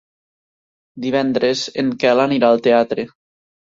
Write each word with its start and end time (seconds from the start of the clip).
Divendres 1.05 1.63
en 1.85 1.95
Quel 2.01 2.27
anirà 2.27 2.53
al 2.53 2.69
teatre. 2.71 3.11